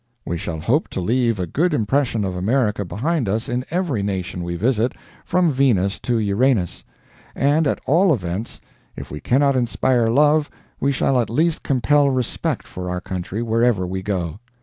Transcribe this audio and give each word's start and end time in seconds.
We 0.25 0.39
shall 0.39 0.59
hope 0.59 0.87
to 0.87 0.99
leave 0.99 1.39
a 1.39 1.45
good 1.45 1.75
impression 1.75 2.25
of 2.25 2.35
America 2.35 2.83
behind 2.83 3.29
us 3.29 3.47
in 3.47 3.63
every 3.69 4.01
nation 4.01 4.41
we 4.43 4.55
visit, 4.55 4.93
from 5.25 5.51
Venus 5.51 5.99
to 5.99 6.17
Uranus. 6.17 6.83
And, 7.35 7.67
at 7.67 7.79
all 7.85 8.11
events, 8.11 8.59
if 8.97 9.11
we 9.11 9.19
cannot 9.19 9.55
inspire 9.55 10.07
love 10.09 10.49
we 10.79 10.91
shall 10.91 11.21
at 11.21 11.29
least 11.29 11.61
compel 11.61 12.09
respect 12.09 12.65
for 12.65 12.89
our 12.89 12.99
country 12.99 13.43
wherever 13.43 13.85
we 13.85 14.01
go. 14.01 14.39